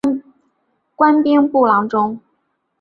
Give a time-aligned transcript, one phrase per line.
[0.95, 2.19] 官兵部郎中。